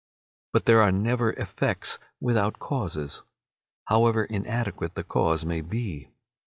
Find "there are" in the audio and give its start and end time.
0.65-0.91